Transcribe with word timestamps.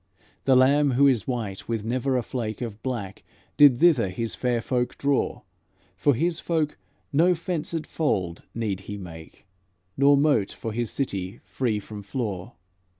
The 0.45 0.55
Lamb 0.55 0.93
Who 0.93 1.05
is 1.05 1.27
white 1.27 1.67
with 1.67 1.85
never 1.85 2.17
a 2.17 2.23
flake 2.23 2.59
Of 2.59 2.81
black, 2.81 3.21
did 3.55 3.77
thither 3.77 4.09
His 4.09 4.33
fair 4.33 4.59
folk 4.59 4.97
draw; 4.97 5.41
For 5.95 6.15
His 6.15 6.39
flock 6.39 6.75
no 7.13 7.35
fenced 7.35 7.85
fold 7.85 8.47
need 8.55 8.79
He 8.89 8.97
make, 8.97 9.45
Nor 9.95 10.17
moat 10.17 10.51
for 10.53 10.73
His 10.73 10.89
city 10.89 11.39
free 11.43 11.79
from 11.79 12.01
flaw." 12.01 12.53